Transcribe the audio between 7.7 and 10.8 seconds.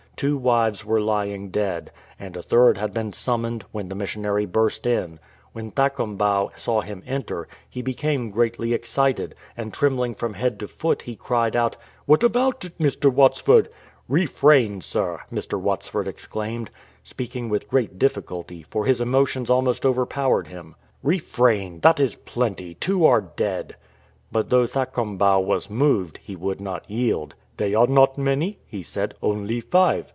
became greatly excited, and trembling from head to